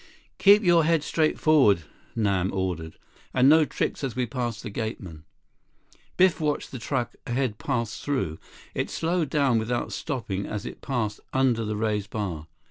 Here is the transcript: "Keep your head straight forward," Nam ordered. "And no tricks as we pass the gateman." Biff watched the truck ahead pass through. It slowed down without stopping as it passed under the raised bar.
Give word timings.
"Keep 0.39 0.63
your 0.63 0.83
head 0.83 1.03
straight 1.03 1.37
forward," 1.39 1.83
Nam 2.15 2.51
ordered. 2.51 2.97
"And 3.35 3.47
no 3.47 3.65
tricks 3.65 4.03
as 4.03 4.15
we 4.15 4.25
pass 4.25 4.59
the 4.59 4.71
gateman." 4.71 5.25
Biff 6.17 6.41
watched 6.41 6.71
the 6.71 6.79
truck 6.79 7.15
ahead 7.27 7.59
pass 7.59 7.99
through. 7.99 8.39
It 8.73 8.89
slowed 8.89 9.29
down 9.29 9.59
without 9.59 9.93
stopping 9.93 10.47
as 10.47 10.65
it 10.65 10.81
passed 10.81 11.19
under 11.33 11.63
the 11.63 11.75
raised 11.77 12.09
bar. 12.09 12.47